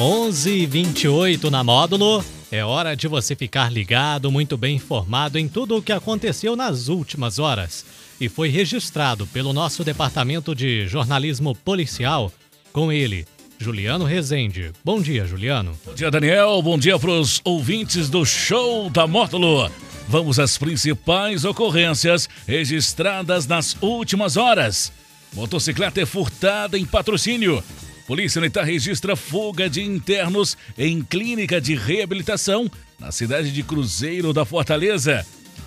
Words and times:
11:28 0.00 1.50
na 1.50 1.62
módulo. 1.62 2.24
É 2.50 2.64
hora 2.64 2.96
de 2.96 3.06
você 3.06 3.36
ficar 3.36 3.70
ligado, 3.70 4.32
muito 4.32 4.56
bem 4.56 4.76
informado 4.76 5.38
em 5.38 5.46
tudo 5.46 5.76
o 5.76 5.82
que 5.82 5.92
aconteceu 5.92 6.56
nas 6.56 6.88
últimas 6.88 7.38
horas 7.38 7.84
e 8.18 8.26
foi 8.26 8.48
registrado 8.48 9.26
pelo 9.26 9.52
nosso 9.52 9.84
departamento 9.84 10.54
de 10.54 10.88
jornalismo 10.88 11.54
policial 11.54 12.32
com 12.72 12.90
ele, 12.90 13.26
Juliano 13.58 14.06
Rezende. 14.06 14.72
Bom 14.82 15.02
dia, 15.02 15.26
Juliano. 15.26 15.78
Bom 15.84 15.92
dia, 15.92 16.10
Daniel. 16.10 16.62
Bom 16.62 16.78
dia 16.78 16.98
para 16.98 17.10
os 17.10 17.42
ouvintes 17.44 18.08
do 18.08 18.24
Show 18.24 18.88
da 18.88 19.06
Módulo. 19.06 19.70
Vamos 20.08 20.38
às 20.38 20.56
principais 20.56 21.44
ocorrências 21.44 22.26
registradas 22.48 23.46
nas 23.46 23.76
últimas 23.82 24.38
horas. 24.38 24.90
Motocicleta 25.34 26.00
é 26.00 26.06
furtada 26.06 26.78
em 26.78 26.86
patrocínio. 26.86 27.62
Polícia 28.10 28.40
Militar 28.40 28.64
registra 28.64 29.14
fuga 29.14 29.70
de 29.70 29.84
internos 29.84 30.58
em 30.76 31.00
clínica 31.00 31.60
de 31.60 31.76
reabilitação 31.76 32.68
na 32.98 33.12
cidade 33.12 33.52
de 33.52 33.62
Cruzeiro 33.62 34.32
da 34.32 34.44
Fortaleza. 34.44 35.24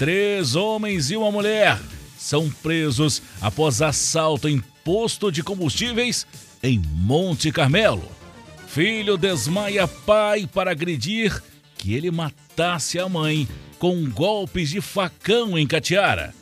Três 0.00 0.56
homens 0.56 1.12
e 1.12 1.16
uma 1.16 1.30
mulher 1.30 1.78
são 2.18 2.50
presos 2.50 3.22
após 3.40 3.80
assalto 3.80 4.48
em 4.48 4.60
posto 4.82 5.30
de 5.30 5.44
combustíveis 5.44 6.26
em 6.60 6.82
Monte 6.84 7.52
Carmelo. 7.52 8.10
Filho 8.66 9.16
desmaia 9.16 9.86
pai 9.86 10.44
para 10.52 10.72
agredir 10.72 11.40
que 11.78 11.94
ele 11.94 12.10
matasse 12.10 12.98
a 12.98 13.08
mãe 13.08 13.46
com 13.78 14.10
golpes 14.10 14.70
de 14.70 14.80
facão 14.80 15.56
em 15.56 15.68
Catiara. 15.68 16.34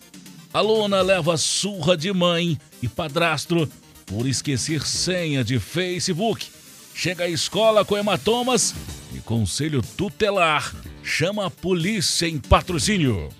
Aluna 0.54 1.02
leva 1.02 1.36
surra 1.36 1.98
de 1.98 2.10
mãe 2.14 2.58
e 2.82 2.88
padrasto 2.88 3.68
por 4.12 4.26
esquecer 4.28 4.86
senha 4.86 5.42
de 5.42 5.58
Facebook. 5.58 6.46
Chega 6.94 7.24
à 7.24 7.28
escola 7.28 7.84
com 7.84 7.96
hematomas 7.96 8.74
e 9.14 9.18
conselho 9.20 9.80
tutelar 9.96 10.72
chama 11.02 11.46
a 11.46 11.50
polícia 11.50 12.28
em 12.28 12.38
patrocínio. 12.38 13.30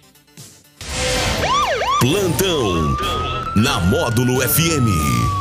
Plantão 2.01 2.97
na 3.55 3.81
Módulo 3.81 4.41
FM. 4.41 4.89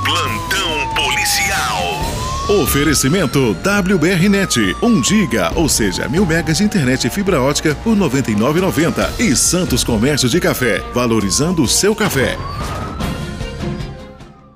Plantão 0.04 0.94
policial. 0.96 2.62
Oferecimento 2.62 3.56
WBRnet, 3.62 4.76
1 4.84 5.04
giga, 5.04 5.54
ou 5.56 5.70
seja, 5.70 6.10
mil 6.10 6.26
megas 6.26 6.58
de 6.58 6.66
internet 6.66 7.08
e 7.08 7.10
fibra 7.10 7.42
ótica 7.42 7.74
por 7.76 7.94
R$ 7.94 8.02
99,90 8.02 9.20
e 9.20 9.36
Santos 9.36 9.84
Comércio 9.84 10.28
de 10.28 10.40
Café, 10.42 10.80
valorizando 10.94 11.64
o 11.64 11.68
seu 11.68 11.96
café. 11.96 12.38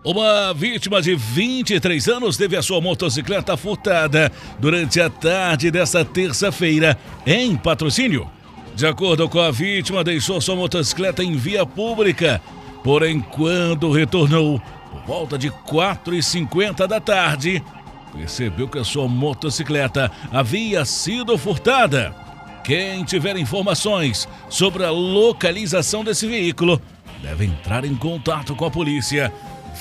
Uma 0.05 0.53
vítima 0.53 1.01
de 1.01 1.15
23 1.15 2.07
anos 2.09 2.37
teve 2.37 2.55
a 2.55 2.61
sua 2.61 2.79
motocicleta 2.79 3.57
furtada 3.57 4.31
durante 4.59 5.01
a 5.01 5.09
tarde 5.09 5.71
desta 5.71 6.05
terça-feira 6.05 6.95
em 7.25 7.55
patrocínio. 7.55 8.29
De 8.75 8.85
acordo 8.85 9.27
com 9.27 9.39
a 9.39 9.49
vítima, 9.49 10.03
deixou 10.03 10.39
sua 10.39 10.55
motocicleta 10.55 11.23
em 11.23 11.35
via 11.35 11.65
pública, 11.65 12.39
porém, 12.83 13.19
quando 13.19 13.91
retornou, 13.91 14.61
por 14.91 15.01
volta 15.07 15.39
de 15.39 15.49
4h50 15.49 16.85
da 16.85 17.01
tarde, 17.01 17.63
percebeu 18.13 18.67
que 18.67 18.77
a 18.77 18.83
sua 18.83 19.07
motocicleta 19.07 20.11
havia 20.31 20.85
sido 20.85 21.35
furtada. 21.35 22.13
Quem 22.63 23.03
tiver 23.03 23.37
informações 23.37 24.27
sobre 24.49 24.85
a 24.85 24.91
localização 24.91 26.03
desse 26.03 26.27
veículo 26.27 26.79
deve 27.23 27.45
entrar 27.45 27.83
em 27.85 27.95
contato 27.95 28.55
com 28.55 28.65
a 28.65 28.71
polícia 28.71 29.33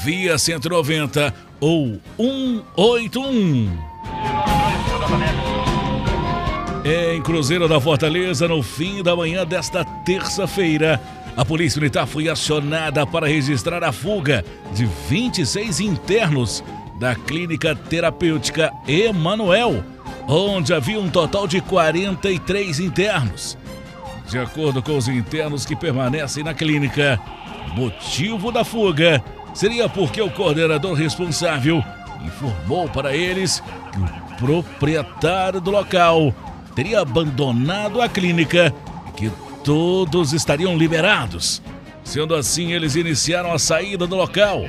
via 0.03 0.37
190 0.37 1.33
ou 1.61 2.00
181. 2.17 3.78
Em 6.85 7.23
Cruzeiro 7.23 7.67
da 7.67 7.80
Fortaleza, 7.80 8.46
no 8.46 8.63
fim 8.63 9.02
da 9.02 9.17
manhã 9.17 9.46
desta 9.46 9.85
terça-feira, 10.05 11.01
a 11.36 11.45
Polícia 11.45 11.80
Militar 11.80 12.07
foi 12.07 12.29
acionada 12.29 13.07
para 13.07 13.27
registrar 13.27 13.83
a 13.83 13.91
fuga 13.92 14.45
de 14.74 14.85
26 15.08 15.80
internos 15.80 16.63
da 16.98 17.14
Clínica 17.14 17.74
Terapêutica 17.74 18.70
Emanuel, 18.86 19.83
onde 20.29 20.74
havia 20.74 21.01
um 21.01 21.08
total 21.08 21.46
de 21.46 21.61
43 21.61 22.80
internos. 22.80 23.57
De 24.29 24.39
acordo 24.39 24.83
com 24.83 24.96
os 24.96 25.08
internos 25.08 25.64
que 25.64 25.74
permanecem 25.74 26.45
na 26.45 26.52
clínica, 26.52 27.19
motivo 27.74 28.52
da 28.52 28.64
fuga 28.64 29.23
seria 29.55 29.89
porque 29.89 30.20
o 30.20 30.31
coordenador 30.31 30.95
responsável 30.95 31.83
informou 32.25 32.89
para 32.89 33.17
eles 33.17 33.63
que 33.92 33.98
o 33.98 34.37
proprietário 34.37 35.61
do 35.61 35.70
local 35.70 36.35
teria 36.75 37.01
abandonado 37.01 38.03
a 38.03 38.09
clínica 38.09 38.75
e 39.09 39.13
que 39.13 39.33
todos 39.63 40.33
estariam 40.33 40.77
liberados. 40.77 41.63
Sendo 42.03 42.35
assim, 42.35 42.73
eles 42.73 42.97
iniciaram 42.97 43.53
a 43.53 43.59
saída 43.59 44.07
do 44.07 44.17
local. 44.17 44.67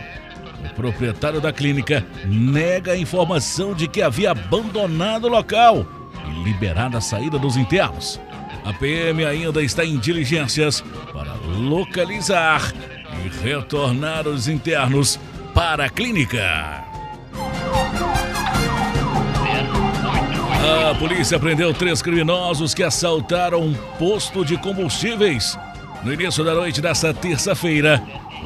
O 0.63 0.74
proprietário 0.75 1.41
da 1.41 1.51
clínica 1.51 2.06
nega 2.25 2.94
a 2.94 2.97
informação 2.97 3.74
de 3.74 3.88
que 3.88 4.01
havia 4.01 4.31
abandonado 4.31 5.25
o 5.25 5.29
local 5.29 5.85
e 6.28 6.44
liberado 6.44 6.95
a 6.95 7.01
saída 7.01 7.38
dos 7.38 7.57
internos. 7.57 8.19
A 8.63 8.74
PM 8.74 9.24
ainda 9.25 9.62
está 9.62 9.84
em 9.84 9.97
diligências 9.97 10.84
para 11.13 11.34
localizar 11.57 12.74
e 13.23 13.29
retornar 13.43 14.27
os 14.27 14.47
internos 14.47 15.19
para 15.53 15.85
a 15.85 15.89
clínica. 15.89 16.83
A 20.89 20.95
polícia 20.95 21.39
prendeu 21.39 21.73
três 21.73 22.01
criminosos 22.01 22.73
que 22.73 22.83
assaltaram 22.83 23.61
um 23.61 23.73
posto 23.97 24.43
de 24.43 24.57
combustíveis 24.57 25.57
no 26.03 26.13
início 26.13 26.43
da 26.43 26.53
noite 26.53 26.81
desta 26.81 27.13
terça-feira, 27.13 28.01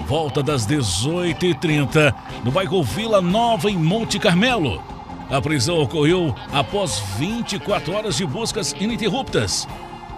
volta 0.07 0.41
das 0.41 0.65
18h30, 0.65 2.13
no 2.43 2.51
bairro 2.51 2.81
Vila 2.81 3.21
Nova, 3.21 3.69
em 3.69 3.77
Monte 3.77 4.17
Carmelo. 4.17 4.81
A 5.29 5.41
prisão 5.41 5.77
ocorreu 5.79 6.33
após 6.51 6.99
24 7.17 7.93
horas 7.93 8.17
de 8.17 8.25
buscas 8.25 8.73
ininterruptas. 8.79 9.67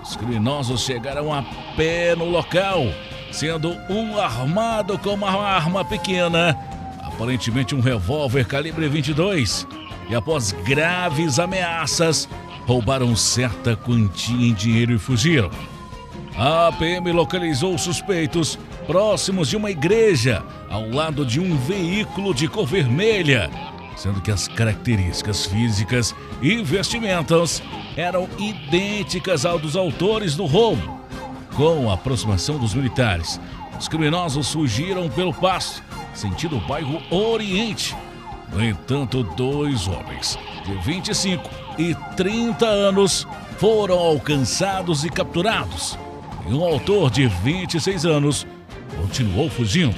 Os 0.03 0.15
criminosos 0.15 0.81
chegaram 0.81 1.33
a 1.33 1.43
pé 1.75 2.15
no 2.15 2.25
local 2.25 2.85
sendo 3.31 3.75
um 3.89 4.19
armado 4.19 4.97
com 4.97 5.13
uma 5.13 5.31
arma 5.31 5.83
pequena, 5.83 6.57
aparentemente 7.01 7.73
um 7.73 7.79
revólver 7.79 8.45
calibre 8.45 8.87
22. 8.87 9.65
E 10.09 10.15
após 10.15 10.51
graves 10.51 11.39
ameaças, 11.39 12.27
roubaram 12.65 13.15
certa 13.15 13.75
quantia 13.75 14.47
em 14.47 14.53
dinheiro 14.53 14.93
e 14.93 14.99
fugiram. 14.99 15.49
A 16.37 16.71
PM 16.77 17.11
localizou 17.11 17.77
suspeitos 17.77 18.57
próximos 18.85 19.49
de 19.49 19.55
uma 19.55 19.71
igreja, 19.71 20.43
ao 20.69 20.89
lado 20.89 21.25
de 21.25 21.39
um 21.39 21.55
veículo 21.57 22.33
de 22.33 22.47
cor 22.47 22.65
vermelha, 22.65 23.49
sendo 23.95 24.21
que 24.21 24.31
as 24.31 24.47
características 24.47 25.45
físicas 25.45 26.15
e 26.41 26.61
vestimentas 26.63 27.61
eram 27.95 28.27
idênticas 28.37 29.45
ao 29.45 29.59
dos 29.59 29.75
autores 29.75 30.35
do 30.35 30.45
roubo. 30.45 31.00
Com 31.55 31.89
a 31.89 31.95
aproximação 31.95 32.57
dos 32.57 32.73
militares, 32.73 33.39
os 33.77 33.87
criminosos 33.87 34.51
fugiram 34.51 35.09
pelo 35.09 35.33
pasto, 35.33 35.83
sentido 36.13 36.57
o 36.57 36.61
bairro 36.61 37.01
Oriente. 37.09 37.95
No 38.53 38.63
entanto, 38.63 39.23
dois 39.23 39.87
homens 39.87 40.37
de 40.65 40.73
25 40.75 41.49
e 41.77 41.95
30 42.15 42.65
anos 42.65 43.27
foram 43.57 43.97
alcançados 43.97 45.03
e 45.03 45.09
capturados. 45.09 45.97
E 46.47 46.53
um 46.53 46.63
autor 46.63 47.11
de 47.11 47.27
26 47.27 48.05
anos 48.05 48.47
continuou 48.95 49.49
fugindo. 49.49 49.95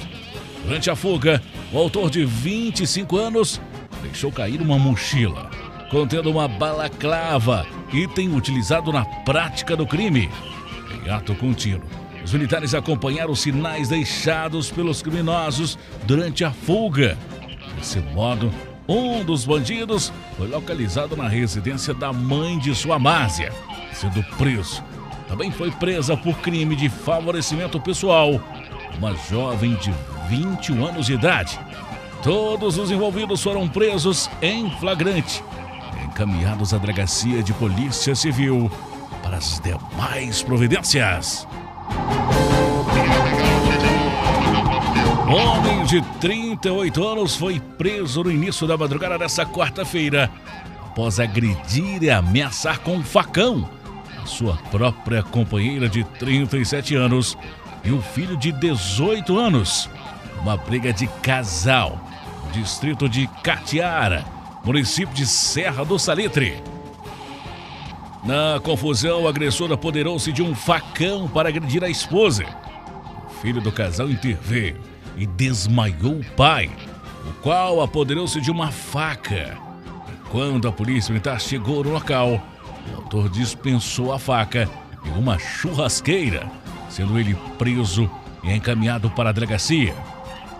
Durante 0.64 0.90
a 0.90 0.96
fuga, 0.96 1.42
o 1.72 1.78
autor 1.78 2.10
de 2.10 2.24
25 2.24 3.16
anos 3.16 3.60
deixou 4.02 4.30
cair 4.30 4.60
uma 4.60 4.78
mochila 4.78 5.50
contendo 5.90 6.28
uma 6.28 6.48
balaclava, 6.48 7.64
item 7.92 8.34
utilizado 8.34 8.92
na 8.92 9.04
prática 9.04 9.76
do 9.76 9.86
crime 9.86 10.28
em 10.94 11.10
ato 11.10 11.34
contínuo. 11.34 11.88
Os 12.24 12.32
militares 12.32 12.74
acompanharam 12.74 13.32
os 13.32 13.40
sinais 13.40 13.88
deixados 13.88 14.70
pelos 14.70 15.02
criminosos 15.02 15.78
durante 16.04 16.44
a 16.44 16.50
fuga. 16.50 17.18
Desse 17.76 17.98
modo, 17.98 18.50
um 18.88 19.22
dos 19.24 19.44
bandidos 19.44 20.12
foi 20.36 20.48
localizado 20.48 21.16
na 21.16 21.28
residência 21.28 21.92
da 21.92 22.12
mãe 22.12 22.58
de 22.58 22.74
sua 22.74 22.98
Márcia, 22.98 23.52
sendo 23.92 24.22
preso. 24.38 24.82
Também 25.28 25.50
foi 25.50 25.70
presa 25.70 26.16
por 26.16 26.38
crime 26.38 26.76
de 26.76 26.88
favorecimento 26.88 27.80
pessoal 27.80 28.40
uma 28.98 29.14
jovem 29.28 29.74
de 29.74 29.92
21 30.28 30.86
anos 30.86 31.06
de 31.06 31.14
idade. 31.14 31.58
Todos 32.22 32.78
os 32.78 32.90
envolvidos 32.90 33.42
foram 33.42 33.68
presos 33.68 34.30
em 34.40 34.70
flagrante, 34.78 35.42
encaminhados 36.04 36.72
à 36.72 36.78
delegacia 36.78 37.42
de 37.42 37.52
polícia 37.52 38.14
civil 38.14 38.70
para 39.24 39.38
as 39.38 39.58
demais 39.58 40.42
providências. 40.42 41.48
Homem 45.26 45.84
de 45.84 46.02
38 46.20 47.08
anos 47.08 47.34
foi 47.34 47.58
preso 47.58 48.22
no 48.22 48.30
início 48.30 48.66
da 48.66 48.76
madrugada 48.76 49.18
dessa 49.18 49.46
quarta-feira, 49.46 50.30
após 50.82 51.18
agredir 51.18 52.02
e 52.02 52.10
ameaçar 52.10 52.78
com 52.80 52.96
um 52.96 53.02
facão 53.02 53.68
a 54.22 54.26
sua 54.26 54.56
própria 54.70 55.22
companheira 55.22 55.88
de 55.88 56.04
37 56.04 56.94
anos 56.94 57.36
e 57.82 57.90
um 57.90 58.02
filho 58.02 58.36
de 58.36 58.52
18 58.52 59.38
anos. 59.38 59.88
Uma 60.42 60.58
briga 60.58 60.92
de 60.92 61.06
casal 61.22 61.98
no 62.44 62.52
distrito 62.52 63.08
de 63.08 63.26
Catiara, 63.42 64.24
município 64.62 65.14
de 65.14 65.26
Serra 65.26 65.82
do 65.84 65.98
Salitre. 65.98 66.73
Na 68.24 68.58
confusão, 68.58 69.24
o 69.24 69.28
agressor 69.28 69.70
apoderou-se 69.70 70.32
de 70.32 70.42
um 70.42 70.54
facão 70.54 71.28
para 71.28 71.50
agredir 71.50 71.84
a 71.84 71.90
esposa. 71.90 72.46
O 73.26 73.30
filho 73.42 73.60
do 73.60 73.70
casal 73.70 74.08
interveio 74.08 74.80
e 75.14 75.26
desmaiou 75.26 76.20
o 76.20 76.24
pai, 76.34 76.70
o 77.28 77.32
qual 77.42 77.82
apoderou-se 77.82 78.40
de 78.40 78.50
uma 78.50 78.70
faca. 78.70 79.58
Quando 80.30 80.66
a 80.66 80.72
polícia 80.72 81.12
militar 81.12 81.38
chegou 81.38 81.84
no 81.84 81.90
local, 81.90 82.42
o 82.90 82.96
autor 82.96 83.28
dispensou 83.28 84.10
a 84.10 84.18
faca 84.18 84.70
e 85.04 85.10
uma 85.10 85.38
churrasqueira, 85.38 86.50
sendo 86.88 87.18
ele 87.18 87.36
preso 87.58 88.10
e 88.42 88.50
encaminhado 88.50 89.10
para 89.10 89.28
a 89.28 89.32
delegacia. 89.32 89.94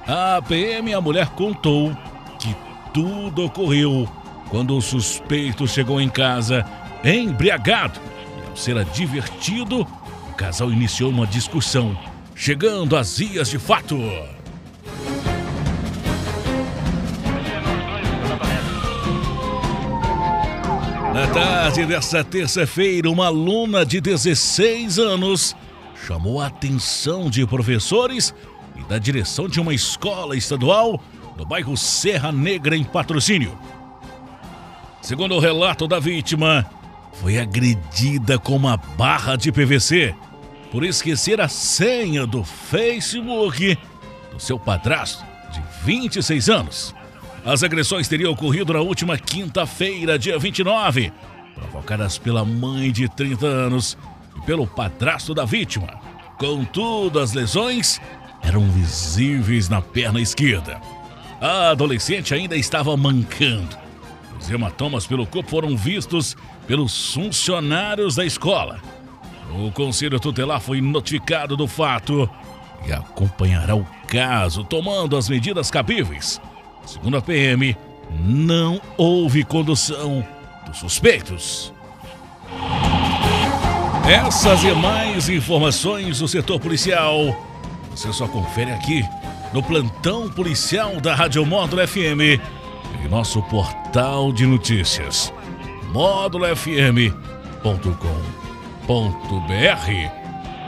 A 0.06 0.43
PM 0.46 0.93
a 0.93 1.00
mulher 1.00 1.28
contou 1.31 1.96
que 2.38 2.55
tudo 2.93 3.46
ocorreu 3.46 4.06
quando 4.50 4.76
o 4.76 4.82
suspeito 4.82 5.66
chegou 5.66 5.99
em 5.99 6.11
casa 6.11 6.62
embriagado. 7.05 8.01
E 8.39 8.51
ao 8.51 8.56
ser 8.56 8.79
advertido, 8.79 9.83
o 9.83 10.35
casal 10.35 10.73
iniciou 10.73 11.11
uma 11.11 11.27
discussão, 11.27 11.97
chegando 12.35 12.97
às 12.97 13.19
vias 13.19 13.51
de 13.51 13.59
fato. 13.59 13.97
Na 21.12 21.29
tarde 21.29 21.87
desta 21.87 22.25
terça-feira, 22.25 23.09
uma 23.09 23.27
aluna 23.27 23.87
de 23.87 24.00
16 24.00 24.99
anos 24.99 25.55
chamou 26.07 26.41
a 26.41 26.49
atenção 26.49 27.31
de 27.31 27.47
professores 27.47 28.35
e 28.77 28.83
da 28.89 28.99
direção 28.99 29.49
de 29.49 29.61
uma 29.61 29.73
escola 29.73 30.37
estadual 30.37 31.00
no 31.37 31.47
bairro 31.47 31.77
Serra 31.77 32.33
Negra, 32.33 32.77
em 32.77 32.85
patrocínio. 32.85 33.57
Segundo 35.00 35.35
o 35.35 35.39
relato 35.39 35.87
da 35.87 36.00
vítima, 36.00 36.67
foi 37.20 37.38
agredida 37.38 38.38
com 38.38 38.56
uma 38.56 38.76
barra 38.76 39.37
de 39.37 39.50
PVC 39.52 40.14
por 40.70 40.84
esquecer 40.84 41.40
a 41.40 41.49
senha 41.49 42.26
do 42.26 42.43
Facebook 42.43 43.78
do 44.32 44.40
seu 44.40 44.58
padrasto 44.58 45.25
de 45.52 45.62
26 45.84 46.49
anos. 46.49 46.94
As 47.44 47.62
agressões 47.62 48.08
teriam 48.08 48.32
ocorrido 48.32 48.72
na 48.72 48.81
última 48.81 49.16
quinta-feira, 49.16 50.19
dia 50.19 50.38
29, 50.38 51.12
provocadas 51.55 52.19
pela 52.19 52.44
mãe 52.44 52.90
de 52.90 53.08
30 53.08 53.46
anos 53.46 53.96
e 54.37 54.40
pelo 54.46 54.66
padrasto 54.66 55.34
da 55.34 55.44
vítima. 55.44 56.00
Contudo, 56.38 57.20
as 57.20 57.32
lesões 57.32 58.00
eram 58.43 58.69
visíveis 58.70 59.69
na 59.69 59.81
perna 59.81 60.20
esquerda. 60.20 60.81
A 61.40 61.70
adolescente 61.70 62.34
ainda 62.34 62.56
estava 62.56 62.96
mancando. 62.96 63.84
Os 64.41 64.51
hematomas 64.51 65.07
pelo 65.07 65.27
corpo 65.27 65.51
foram 65.51 65.77
vistos 65.77 66.37
pelos 66.67 67.13
funcionários 67.13 68.17
da 68.17 68.25
escola. 68.25 68.81
O 69.51 69.71
conselho 69.71 70.19
tutelar 70.19 70.61
foi 70.61 70.81
notificado 70.81 71.57
do 71.57 71.67
fato 71.67 72.29
e 72.87 72.93
acompanhará 72.93 73.75
o 73.77 73.87
caso, 74.07 74.65
tomando 74.65 75.17
as 75.17 75.29
medidas 75.29 75.71
cabíveis. 75.71 76.41
Segundo 76.85 77.17
a 77.17 77.23
PM, 77.23 77.77
não 78.21 78.81
houve 78.97 79.45
condução 79.45 80.27
dos 80.67 80.79
suspeitos. 80.79 81.73
Essas 84.07 84.65
e 84.65 84.73
mais 84.73 85.29
informações 85.29 86.19
do 86.19 86.29
setor 86.29 86.61
policial 86.61 87.35
você 87.97 88.13
só 88.13 88.27
confere 88.27 88.73
aqui 88.73 89.05
no 89.53 89.63
plantão 89.63 90.29
policial 90.29 91.01
da 91.01 91.15
Rádio 91.15 91.47
Módulo 91.47 91.87
FM 91.87 92.41
e 93.05 93.09
nosso 93.09 93.43
portal 93.43 94.33
de 94.33 94.47
notícias 94.47 95.33
módulofm.com.br 95.93 97.12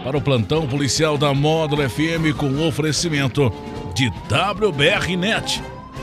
para 0.05 0.17
o 0.17 0.21
plantão 0.21 0.67
policial 0.67 1.19
da 1.19 1.35
Módulo 1.35 1.89
FM 1.89 2.37
com 2.37 2.67
oferecimento 2.67 3.53
de 3.95 4.09
WBRnet 4.09 5.63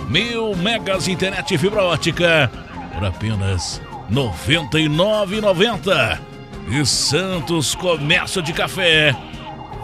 mil 0.10 0.56
megas 0.56 1.08
internet 1.08 1.58
fibra 1.58 1.84
ótica 1.84 2.52
por 2.94 3.06
apenas 3.06 3.82
R$ 4.10 4.16
99,90. 4.16 6.20
E 6.70 6.86
Santos 6.86 7.76
Comércio 7.76 8.42
de 8.42 8.54
Café, 8.54 9.14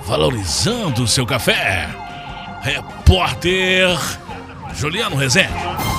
valorizando 0.06 1.04
o 1.04 1.07
seu 1.07 1.25
café. 1.25 1.90
Repórter 2.62 3.90
Juliano 4.74 5.18
Rezende. 5.18 5.99